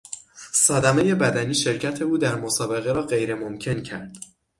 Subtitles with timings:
[0.53, 4.17] صدمهی بدنی شرکت او در مسابقه را غیر ممکن کرد.